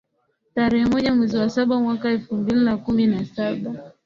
[0.55, 3.91] tarehe moja mwezi wa saba mwaka elfu mbili na kumi na saba